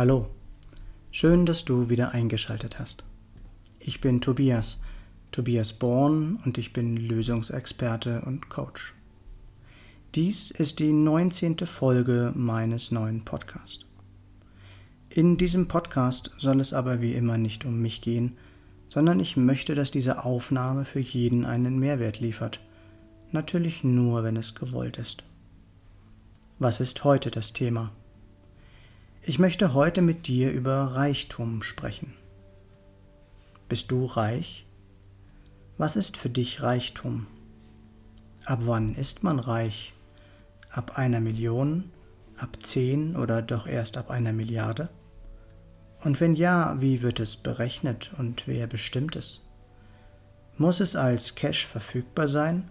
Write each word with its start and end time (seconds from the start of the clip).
Hallo, 0.00 0.30
schön, 1.10 1.44
dass 1.44 1.66
du 1.66 1.90
wieder 1.90 2.12
eingeschaltet 2.12 2.78
hast. 2.78 3.04
Ich 3.78 4.00
bin 4.00 4.22
Tobias, 4.22 4.78
Tobias 5.30 5.74
Born 5.74 6.38
und 6.42 6.56
ich 6.56 6.72
bin 6.72 6.96
Lösungsexperte 6.96 8.22
und 8.22 8.48
Coach. 8.48 8.94
Dies 10.14 10.52
ist 10.52 10.78
die 10.78 10.94
19. 10.94 11.58
Folge 11.66 12.32
meines 12.34 12.90
neuen 12.90 13.26
Podcasts. 13.26 13.84
In 15.10 15.36
diesem 15.36 15.68
Podcast 15.68 16.30
soll 16.38 16.60
es 16.60 16.72
aber 16.72 17.02
wie 17.02 17.12
immer 17.12 17.36
nicht 17.36 17.66
um 17.66 17.82
mich 17.82 18.00
gehen, 18.00 18.38
sondern 18.88 19.20
ich 19.20 19.36
möchte, 19.36 19.74
dass 19.74 19.90
diese 19.90 20.24
Aufnahme 20.24 20.86
für 20.86 21.00
jeden 21.00 21.44
einen 21.44 21.78
Mehrwert 21.78 22.20
liefert. 22.20 22.60
Natürlich 23.32 23.84
nur, 23.84 24.24
wenn 24.24 24.38
es 24.38 24.54
gewollt 24.54 24.96
ist. 24.96 25.24
Was 26.58 26.80
ist 26.80 27.04
heute 27.04 27.30
das 27.30 27.52
Thema? 27.52 27.92
Ich 29.22 29.38
möchte 29.38 29.74
heute 29.74 30.00
mit 30.00 30.28
dir 30.28 30.50
über 30.50 30.94
Reichtum 30.94 31.62
sprechen. 31.62 32.14
Bist 33.68 33.90
du 33.90 34.06
reich? 34.06 34.64
Was 35.76 35.94
ist 35.94 36.16
für 36.16 36.30
dich 36.30 36.62
Reichtum? 36.62 37.26
Ab 38.46 38.60
wann 38.62 38.94
ist 38.94 39.22
man 39.22 39.38
reich? 39.38 39.92
Ab 40.70 40.96
einer 40.96 41.20
Million? 41.20 41.90
Ab 42.38 42.56
zehn 42.62 43.14
oder 43.14 43.42
doch 43.42 43.66
erst 43.66 43.98
ab 43.98 44.08
einer 44.10 44.32
Milliarde? 44.32 44.88
Und 46.02 46.18
wenn 46.22 46.34
ja, 46.34 46.80
wie 46.80 47.02
wird 47.02 47.20
es 47.20 47.36
berechnet 47.36 48.12
und 48.16 48.48
wer 48.48 48.66
bestimmt 48.66 49.16
es? 49.16 49.42
Muss 50.56 50.80
es 50.80 50.96
als 50.96 51.34
Cash 51.34 51.66
verfügbar 51.66 52.26
sein 52.26 52.70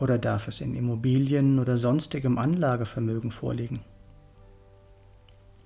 oder 0.00 0.18
darf 0.18 0.48
es 0.48 0.60
in 0.60 0.74
Immobilien 0.74 1.60
oder 1.60 1.78
sonstigem 1.78 2.36
Anlagevermögen 2.36 3.30
vorliegen? 3.30 3.84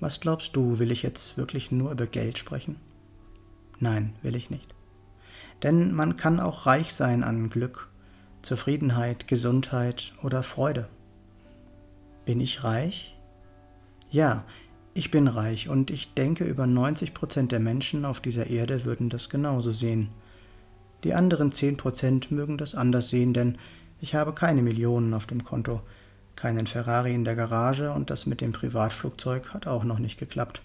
Was 0.01 0.21
glaubst 0.21 0.55
du, 0.55 0.79
will 0.79 0.93
ich 0.93 1.03
jetzt 1.03 1.37
wirklich 1.37 1.73
nur 1.73 1.91
über 1.91 2.07
Geld 2.07 2.39
sprechen? 2.39 2.77
Nein, 3.81 4.15
will 4.23 4.37
ich 4.37 4.51
nicht. 4.51 4.75
Denn 5.63 5.93
man 5.93 6.17
kann 6.17 6.39
auch 6.41 6.67
reich 6.67 6.93
sein 6.93 7.25
an 7.25 7.51
Glück, 7.51 7.89
Zufriedenheit, 8.43 9.27
Gesundheit 9.27 10.13
oder 10.23 10.43
Freude. 10.43 10.89
Bin 12.25 12.41
ich 12.41 12.63
reich? 12.63 13.17
Ja, 14.11 14.45
ich 14.95 15.11
bin 15.11 15.29
reich 15.29 15.69
und 15.69 15.91
ich 15.91 16.15
denke, 16.15 16.45
über 16.45 16.67
90 16.67 17.15
Prozent 17.15 17.53
der 17.53 17.61
Menschen 17.61 18.05
auf 18.05 18.21
dieser 18.21 18.49
Erde 18.49 18.85
würden 18.85 19.11
das 19.11 19.29
genauso 19.29 19.71
sehen. 19.71 20.11
Die 21.05 21.15
anderen 21.15 21.53
10 21.53 21.77
Prozent 21.77 22.31
mögen 22.31 22.59
das 22.59 22.75
anders 22.75 23.09
sehen, 23.09 23.33
denn 23.33 23.59
ich 24.01 24.15
habe 24.15 24.33
keine 24.33 24.63
Millionen 24.63 25.15
auf 25.15 25.27
dem 25.27 25.45
Konto, 25.45 25.83
keinen 26.39 26.69
Ferrari 26.69 27.15
in 27.15 27.25
der 27.25 27.35
Garage 27.35 27.93
und 27.93 28.11
das 28.11 28.25
mit 28.25 28.41
dem 28.41 28.53
Privatflugzeug 28.53 29.53
hat 29.53 29.67
auch 29.67 29.83
noch 29.83 29.99
nicht 29.99 30.19
geklappt. 30.19 30.63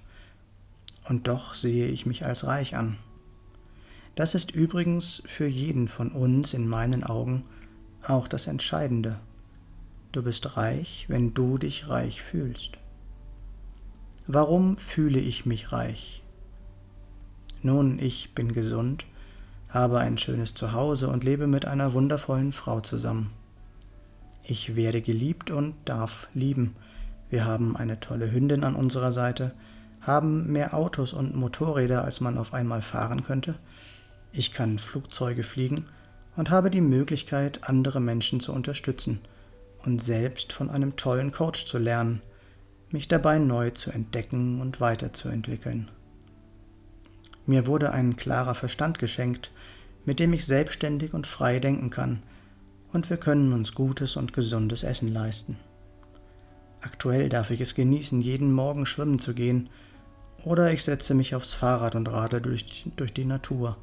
Und 1.09 1.27
doch 1.27 1.55
sehe 1.55 1.87
ich 1.87 2.05
mich 2.05 2.25
als 2.25 2.45
reich 2.45 2.75
an. 2.75 2.97
Das 4.15 4.35
ist 4.35 4.51
übrigens 4.51 5.23
für 5.25 5.47
jeden 5.47 5.87
von 5.87 6.11
uns 6.11 6.53
in 6.53 6.67
meinen 6.67 7.03
Augen 7.03 7.43
auch 8.07 8.27
das 8.27 8.45
Entscheidende. 8.45 9.19
Du 10.11 10.21
bist 10.21 10.55
reich, 10.55 11.05
wenn 11.07 11.33
du 11.33 11.57
dich 11.57 11.89
reich 11.89 12.21
fühlst. 12.21 12.77
Warum 14.27 14.77
fühle 14.77 15.19
ich 15.19 15.47
mich 15.47 15.71
reich? 15.71 16.21
Nun, 17.63 17.97
ich 17.97 18.35
bin 18.35 18.53
gesund, 18.53 19.07
habe 19.69 19.99
ein 19.99 20.19
schönes 20.19 20.53
Zuhause 20.53 21.07
und 21.07 21.23
lebe 21.23 21.47
mit 21.47 21.65
einer 21.65 21.93
wundervollen 21.93 22.51
Frau 22.51 22.79
zusammen. 22.81 23.31
Ich 24.45 24.75
werde 24.75 25.01
geliebt 25.01 25.51
und 25.51 25.75
darf 25.85 26.27
lieben. 26.33 26.75
Wir 27.29 27.45
haben 27.45 27.77
eine 27.77 28.01
tolle 28.01 28.29
Hündin 28.29 28.65
an 28.65 28.75
unserer 28.75 29.13
Seite, 29.13 29.53
haben 30.01 30.51
mehr 30.51 30.73
Autos 30.73 31.13
und 31.13 31.33
Motorräder, 31.33 32.03
als 32.03 32.19
man 32.19 32.37
auf 32.37 32.53
einmal 32.53 32.81
fahren 32.81 33.23
könnte. 33.23 33.55
Ich 34.33 34.51
kann 34.51 34.79
Flugzeuge 34.79 35.43
fliegen 35.43 35.85
und 36.35 36.49
habe 36.49 36.69
die 36.69 36.81
Möglichkeit, 36.81 37.69
andere 37.69 38.01
Menschen 38.01 38.41
zu 38.41 38.51
unterstützen 38.51 39.21
und 39.85 40.03
selbst 40.03 40.51
von 40.51 40.69
einem 40.69 40.97
tollen 40.97 41.31
Coach 41.31 41.65
zu 41.65 41.77
lernen, 41.77 42.21
mich 42.91 43.07
dabei 43.07 43.39
neu 43.39 43.69
zu 43.69 43.91
entdecken 43.91 44.59
und 44.59 44.81
weiterzuentwickeln. 44.81 45.89
Mir 47.45 47.65
wurde 47.65 47.91
ein 47.91 48.17
klarer 48.17 48.55
Verstand 48.55 48.99
geschenkt, 48.99 49.51
mit 50.05 50.19
dem 50.19 50.33
ich 50.33 50.45
selbstständig 50.45 51.13
und 51.13 51.27
frei 51.27 51.59
denken 51.59 51.89
kann, 51.89 52.23
und 52.93 53.09
wir 53.09 53.17
können 53.17 53.51
uns 53.51 53.73
gutes 53.73 54.15
und 54.15 54.33
gesundes 54.33 54.83
Essen 54.83 55.11
leisten. 55.11 55.57
Aktuell 56.81 57.27
darf 57.27 57.49
ich 57.49 57.59
es 57.59 57.75
genießen, 57.75 58.21
jeden 58.21 58.53
Morgen 58.53 58.85
schwimmen 58.85 59.19
zu 59.19 59.33
gehen, 59.33 59.69
oder 60.43 60.71
ich 60.71 60.83
setze 60.83 61.13
mich 61.13 61.35
aufs 61.35 61.53
Fahrrad 61.53 61.95
und 61.95 62.11
rade 62.11 62.41
durch, 62.41 62.85
durch 62.95 63.13
die 63.13 63.25
Natur. 63.25 63.77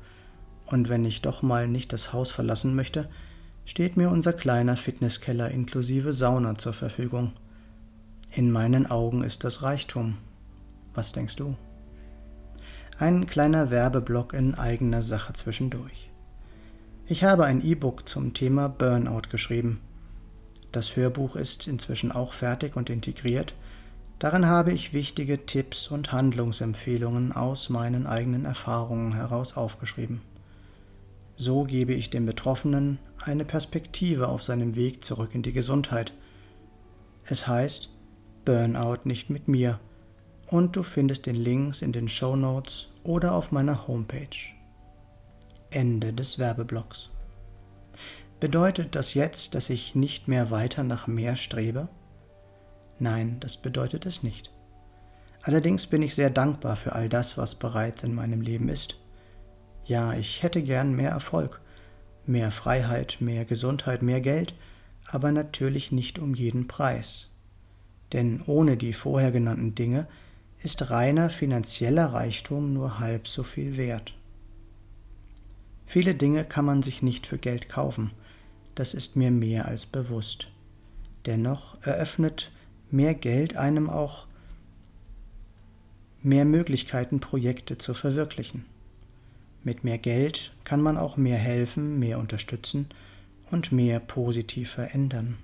Und 0.67 0.89
wenn 0.89 1.05
ich 1.05 1.23
doch 1.23 1.43
mal 1.43 1.67
nicht 1.67 1.93
das 1.93 2.13
Haus 2.13 2.31
verlassen 2.31 2.75
möchte, 2.75 3.09
steht 3.65 3.97
mir 3.97 4.11
unser 4.11 4.33
kleiner 4.33 4.77
Fitnesskeller 4.77 5.51
inklusive 5.51 6.13
Sauna 6.13 6.57
zur 6.59 6.75
Verfügung. 6.75 7.33
In 8.33 8.51
meinen 8.51 8.91
Augen 8.91 9.25
ist 9.25 9.43
das 9.43 9.63
Reichtum. 9.63 10.19
Was 10.95 11.13
denkst 11.13 11.37
du? 11.37 11.57
Ein 12.99 13.27
kleiner 13.27 13.71
Werbeblock 13.71 14.35
in 14.35 14.55
eigener 14.55 15.03
Sache 15.03 15.33
zwischendurch. 15.33 16.10
Ich 17.11 17.25
habe 17.25 17.45
ein 17.45 17.61
E-Book 17.61 18.09
zum 18.09 18.35
Thema 18.35 18.69
Burnout 18.69 19.31
geschrieben. 19.33 19.81
Das 20.71 20.95
Hörbuch 20.95 21.35
ist 21.35 21.67
inzwischen 21.67 22.13
auch 22.13 22.33
fertig 22.33 22.77
und 22.77 22.89
integriert. 22.89 23.57
Darin 24.21 24.47
habe 24.47 24.71
ich 24.71 24.93
wichtige 24.93 25.45
Tipps 25.45 25.89
und 25.89 26.13
Handlungsempfehlungen 26.13 27.33
aus 27.33 27.69
meinen 27.69 28.07
eigenen 28.07 28.45
Erfahrungen 28.45 29.13
heraus 29.13 29.57
aufgeschrieben. 29.57 30.21
So 31.37 31.65
gebe 31.65 31.95
ich 31.95 32.11
dem 32.11 32.27
Betroffenen 32.27 33.01
eine 33.19 33.45
Perspektive 33.45 34.29
auf 34.29 34.45
seinem 34.45 34.77
Weg 34.77 35.03
zurück 35.03 35.35
in 35.35 35.43
die 35.43 35.53
Gesundheit. 35.53 36.13
Es 37.25 37.49
heißt 37.49 37.91
Burnout 38.45 38.99
nicht 39.03 39.31
mit 39.31 39.49
mir 39.49 39.81
und 40.47 40.77
du 40.77 40.85
findest 40.85 41.27
den 41.27 41.35
Links 41.35 41.83
in 41.83 41.91
den 41.91 42.09
Show 42.09 42.37
Notes 42.37 42.89
oder 43.03 43.35
auf 43.35 43.51
meiner 43.51 43.89
Homepage. 43.89 44.60
Ende 45.71 46.13
des 46.13 46.39
Werbeblocks. 46.39 47.11
Bedeutet 48.41 48.95
das 48.95 49.15
jetzt, 49.15 49.55
dass 49.55 49.71
ich 49.71 49.95
nicht 49.95 50.27
mehr 50.27 50.51
weiter 50.51 50.83
nach 50.83 51.07
mehr 51.07 51.37
strebe? 51.37 51.89
Nein, 52.99 53.37
das 53.41 53.57
bedeutet 53.57 54.07
es 54.07 54.23
nicht. 54.23 54.51
Allerdings 55.43 55.87
bin 55.87 56.03
ich 56.03 56.15
sehr 56.15 56.31
dankbar 56.31 56.77
für 56.77 56.95
all 56.95 57.09
das, 57.09 57.39
was 57.39 57.55
bereits 57.55 58.03
in 58.03 58.15
meinem 58.15 58.41
Leben 58.41 58.69
ist. 58.69 58.99
Ja, 59.85 60.15
ich 60.15 60.43
hätte 60.43 60.63
gern 60.63 60.95
mehr 60.95 61.11
Erfolg, 61.11 61.61
mehr 62.27 62.51
Freiheit, 62.51 63.19
mehr 63.21 63.45
Gesundheit, 63.45 64.03
mehr 64.03 64.21
Geld, 64.21 64.55
aber 65.07 65.33
natürlich 65.33 65.93
nicht 65.93 66.19
um 66.19 66.35
jeden 66.35 66.69
Preis. 66.69 67.29
Denn 68.13 68.43
ohne 68.47 68.77
die 68.77 68.93
vorher 68.93 69.33
genannten 69.33 69.75
Dinge 69.75 70.07
ist 70.63 70.91
reiner 70.91 71.31
finanzieller 71.31 72.07
Reichtum 72.07 72.75
nur 72.75 72.99
halb 72.99 73.29
so 73.29 73.43
viel 73.43 73.77
wert. 73.77 74.15
Viele 75.91 76.15
Dinge 76.15 76.45
kann 76.45 76.65
man 76.65 76.85
sich 76.85 77.03
nicht 77.03 77.27
für 77.27 77.37
Geld 77.37 77.69
kaufen, 77.69 78.13
das 78.77 78.95
ist 78.95 79.17
mir 79.17 79.33
mehr 79.33 79.67
als 79.67 79.87
bewusst. 79.87 80.53
Dennoch 81.27 81.85
eröffnet 81.85 82.53
mehr 82.93 83.13
Geld 83.13 83.57
einem 83.57 83.91
auch 83.91 84.29
mehr 86.23 86.45
Möglichkeiten, 86.45 87.19
Projekte 87.19 87.77
zu 87.77 87.93
verwirklichen. 87.93 88.67
Mit 89.65 89.83
mehr 89.83 89.99
Geld 89.99 90.53
kann 90.63 90.81
man 90.81 90.97
auch 90.97 91.17
mehr 91.17 91.39
helfen, 91.39 91.99
mehr 91.99 92.21
unterstützen 92.21 92.87
und 93.51 93.73
mehr 93.73 93.99
positiv 93.99 94.71
verändern. 94.71 95.39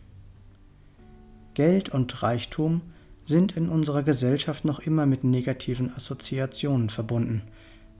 Geld 1.54 1.88
und 1.88 2.22
Reichtum 2.22 2.82
sind 3.25 3.56
in 3.56 3.69
unserer 3.69 4.04
Gesellschaft 4.04 4.64
noch 4.64 4.78
immer 4.78 5.06
mit 5.06 5.25
negativen 5.25 5.92
Assoziationen 5.92 6.88
verbunden– 6.88 7.42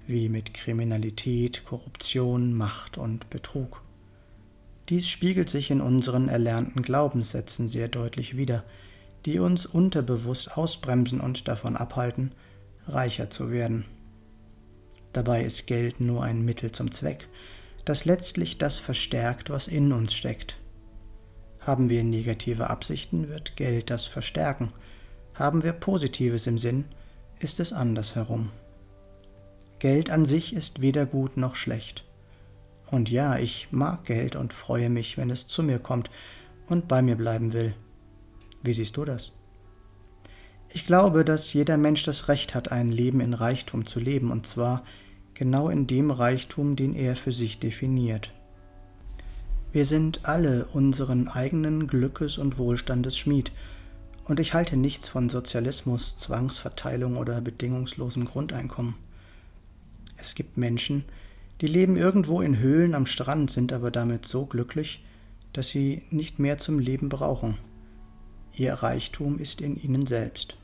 wie 0.06 0.28
mit 0.28 0.54
Kriminalität, 0.54 1.64
Korruption, 1.64 2.54
Macht 2.54 2.98
und 2.98 3.30
Betrug. 3.30 3.82
Dies 4.88 5.08
spiegelt 5.08 5.50
sich 5.50 5.70
in 5.70 5.80
unseren 5.80 6.28
erlernten 6.28 6.82
Glaubenssätzen 6.82 7.66
sehr 7.66 7.88
deutlich 7.88 8.36
wider, 8.36 8.64
die 9.24 9.40
uns 9.40 9.66
unterbewusst 9.66 10.56
ausbremsen 10.56 11.20
und 11.20 11.48
davon 11.48 11.76
abhalten, 11.76 12.32
reicher 12.86 13.28
zu 13.28 13.50
werden. 13.50 13.84
Dabei 15.12 15.42
ist 15.42 15.66
Geld 15.66 16.00
nur 16.00 16.22
ein 16.22 16.44
Mittel 16.44 16.70
zum 16.70 16.92
Zweck, 16.92 17.28
das 17.84 18.04
letztlich 18.04 18.58
das 18.58 18.78
verstärkt, 18.78 19.50
was 19.50 19.66
in 19.66 19.92
uns 19.92 20.14
steckt. 20.14 20.58
Haben 21.60 21.88
wir 21.88 22.04
negative 22.04 22.70
Absichten, 22.70 23.28
wird 23.28 23.56
Geld 23.56 23.90
das 23.90 24.06
verstärken. 24.06 24.72
Haben 25.34 25.64
wir 25.64 25.72
Positives 25.72 26.46
im 26.46 26.58
Sinn, 26.58 26.84
ist 27.40 27.58
es 27.58 27.72
andersherum. 27.72 28.50
Geld 29.78 30.11
an 30.11 30.25
sich 30.25 30.55
ist 30.55 30.81
weder 30.81 31.05
gut 31.06 31.37
noch 31.37 31.55
schlecht. 31.55 32.05
Und 32.90 33.11
ja, 33.11 33.38
ich 33.38 33.69
mag 33.70 34.05
Geld 34.05 34.37
und 34.37 34.52
freue 34.52 34.90
mich, 34.90 35.19
wenn 35.19 35.31
es 35.31 35.49
zu 35.49 35.62
mir 35.62 35.78
kommt 35.78 36.11
und 36.67 36.88
bei 36.88 37.02
mir 37.02 37.17
bleiben 37.17 37.52
will. 37.52 37.75
Wie 38.62 38.73
siehst 38.73 38.96
du 38.96 39.05
das? 39.05 39.32
Ich 40.73 40.87
glaube, 40.87 41.25
dass 41.25 41.52
jeder 41.52 41.76
Mensch 41.76 42.05
das 42.05 42.28
Recht 42.28 42.55
hat, 42.55 42.73
ein 42.73 42.90
Leben 42.90 43.20
in 43.20 43.34
Reichtum 43.34 43.87
zu 43.87 44.00
leben, 44.00 44.31
und 44.31 44.46
zwar 44.46 44.82
genau 45.34 45.69
in 45.69 45.87
dem 45.87 46.11
Reichtum, 46.11 46.76
den 46.76 46.94
er 46.94 47.17
für 47.17 47.32
sich 47.32 47.58
definiert. 47.58 48.32
Wir 49.73 49.84
sind 49.84 50.25
alle 50.25 50.67
unseren 50.67 51.28
eigenen 51.28 51.87
Glückes 51.87 52.38
und 52.38 52.58
Wohlstandes 52.58 53.17
Schmied, 53.17 53.52
und 54.25 54.40
ich 54.40 54.55
halte 54.55 54.76
nichts 54.76 55.08
von 55.08 55.28
Sozialismus, 55.28 56.17
Zwangsverteilung 56.17 57.17
oder 57.17 57.40
bedingungslosem 57.40 58.25
Grundeinkommen. 58.25 58.96
Es 60.26 60.34
gibt 60.34 60.56
Menschen, 60.56 61.05
die 61.61 61.69
leben 61.69 61.96
irgendwo 61.96 62.40
in 62.40 62.58
Höhlen 62.58 62.96
am 62.96 63.06
Strand, 63.06 63.49
sind 63.49 63.73
aber 63.73 63.93
damit 63.93 64.26
so 64.26 64.44
glücklich, 64.44 65.05
dass 65.52 65.69
sie 65.69 66.02
nicht 66.11 66.40
mehr 66.40 66.58
zum 66.58 66.81
Leben 66.81 67.08
brauchen. 67.08 67.58
Ihr 68.52 68.75
Reichtum 68.75 69.38
ist 69.38 69.61
in 69.61 69.81
ihnen 69.81 70.05
selbst. 70.05 70.56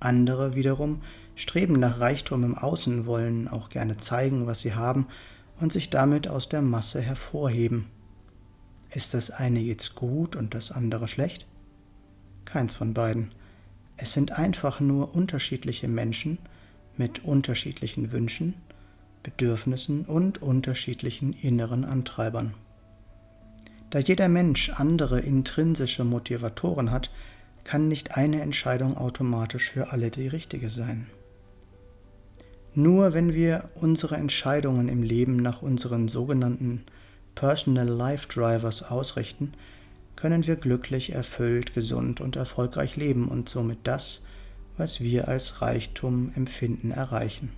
Andere 0.00 0.56
wiederum 0.56 1.02
streben 1.36 1.78
nach 1.78 2.00
Reichtum 2.00 2.42
im 2.42 2.58
Außen, 2.58 3.06
wollen 3.06 3.46
auch 3.46 3.70
gerne 3.70 3.98
zeigen, 3.98 4.48
was 4.48 4.58
sie 4.58 4.74
haben 4.74 5.06
und 5.60 5.72
sich 5.72 5.88
damit 5.88 6.26
aus 6.26 6.48
der 6.48 6.60
Masse 6.60 7.00
hervorheben. 7.00 7.86
Ist 8.90 9.14
das 9.14 9.30
eine 9.30 9.60
jetzt 9.60 9.94
gut 9.94 10.34
und 10.34 10.54
das 10.54 10.72
andere 10.72 11.06
schlecht? 11.06 11.46
Keins 12.44 12.74
von 12.74 12.92
beiden. 12.92 13.30
Es 13.96 14.14
sind 14.14 14.32
einfach 14.32 14.80
nur 14.80 15.14
unterschiedliche 15.14 15.86
Menschen 15.86 16.38
mit 16.98 17.24
unterschiedlichen 17.24 18.12
Wünschen, 18.12 18.54
Bedürfnissen 19.22 20.04
und 20.04 20.42
unterschiedlichen 20.42 21.32
inneren 21.32 21.84
Antreibern. 21.84 22.54
Da 23.90 23.98
jeder 24.00 24.28
Mensch 24.28 24.70
andere 24.70 25.20
intrinsische 25.20 26.04
Motivatoren 26.04 26.90
hat, 26.90 27.10
kann 27.64 27.88
nicht 27.88 28.16
eine 28.16 28.40
Entscheidung 28.42 28.96
automatisch 28.96 29.70
für 29.70 29.92
alle 29.92 30.10
die 30.10 30.28
richtige 30.28 30.70
sein. 30.70 31.06
Nur 32.74 33.12
wenn 33.14 33.32
wir 33.32 33.70
unsere 33.74 34.16
Entscheidungen 34.16 34.88
im 34.88 35.02
Leben 35.02 35.36
nach 35.36 35.62
unseren 35.62 36.08
sogenannten 36.08 36.84
Personal 37.34 37.88
Life 37.88 38.28
Drivers 38.28 38.82
ausrichten, 38.82 39.52
können 40.16 40.46
wir 40.46 40.56
glücklich, 40.56 41.12
erfüllt, 41.12 41.74
gesund 41.74 42.20
und 42.20 42.36
erfolgreich 42.36 42.96
leben 42.96 43.28
und 43.28 43.48
somit 43.48 43.78
das, 43.84 44.24
was 44.78 45.00
wir 45.00 45.28
als 45.28 45.60
Reichtum 45.60 46.32
empfinden, 46.34 46.92
erreichen. 46.92 47.52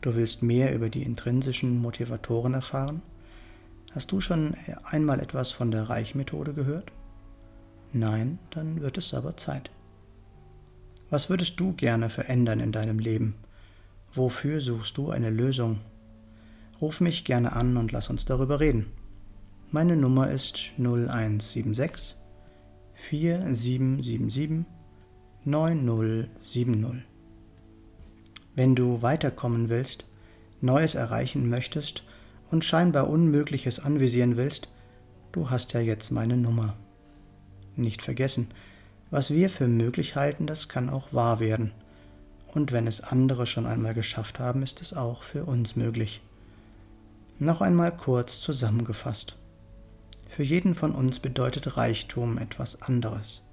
Du 0.00 0.14
willst 0.16 0.42
mehr 0.42 0.74
über 0.74 0.90
die 0.90 1.02
intrinsischen 1.02 1.78
Motivatoren 1.78 2.52
erfahren? 2.52 3.00
Hast 3.92 4.12
du 4.12 4.20
schon 4.20 4.54
einmal 4.84 5.20
etwas 5.20 5.52
von 5.52 5.70
der 5.70 5.88
Reichmethode 5.88 6.52
gehört? 6.52 6.92
Nein, 7.92 8.40
dann 8.50 8.80
wird 8.80 8.98
es 8.98 9.14
aber 9.14 9.36
Zeit. 9.36 9.70
Was 11.10 11.30
würdest 11.30 11.60
du 11.60 11.72
gerne 11.72 12.10
verändern 12.10 12.58
in 12.58 12.72
deinem 12.72 12.98
Leben? 12.98 13.36
Wofür 14.12 14.60
suchst 14.60 14.98
du 14.98 15.10
eine 15.10 15.30
Lösung? 15.30 15.80
Ruf 16.80 17.00
mich 17.00 17.24
gerne 17.24 17.52
an 17.52 17.76
und 17.76 17.92
lass 17.92 18.10
uns 18.10 18.24
darüber 18.24 18.58
reden. 18.58 18.90
Meine 19.70 19.96
Nummer 19.96 20.30
ist 20.30 20.72
0176 20.76 22.16
4777 22.94 24.66
9070. 25.46 27.04
Wenn 28.56 28.74
du 28.74 29.02
weiterkommen 29.02 29.68
willst, 29.68 30.06
Neues 30.62 30.94
erreichen 30.94 31.50
möchtest 31.50 32.02
und 32.50 32.64
scheinbar 32.64 33.10
Unmögliches 33.10 33.78
anvisieren 33.78 34.38
willst, 34.38 34.70
du 35.32 35.50
hast 35.50 35.74
ja 35.74 35.80
jetzt 35.80 36.10
meine 36.10 36.38
Nummer. 36.38 36.76
Nicht 37.76 38.00
vergessen, 38.00 38.48
was 39.10 39.32
wir 39.32 39.50
für 39.50 39.68
möglich 39.68 40.16
halten, 40.16 40.46
das 40.46 40.70
kann 40.70 40.88
auch 40.88 41.12
wahr 41.12 41.40
werden. 41.40 41.72
Und 42.46 42.72
wenn 42.72 42.86
es 42.86 43.02
andere 43.02 43.46
schon 43.46 43.66
einmal 43.66 43.92
geschafft 43.92 44.38
haben, 44.38 44.62
ist 44.62 44.80
es 44.80 44.94
auch 44.94 45.22
für 45.22 45.44
uns 45.44 45.76
möglich. 45.76 46.22
Noch 47.38 47.60
einmal 47.60 47.94
kurz 47.94 48.40
zusammengefasst. 48.40 49.36
Für 50.26 50.42
jeden 50.42 50.74
von 50.74 50.94
uns 50.94 51.18
bedeutet 51.20 51.76
Reichtum 51.76 52.38
etwas 52.38 52.80
anderes. 52.80 53.43